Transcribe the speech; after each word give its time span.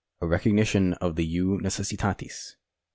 A 0.19 0.25
recognition 0.25 0.93
of 0.95 1.15
the 1.15 1.23
jus 1.23 1.61
necessitatis. 1.61 2.55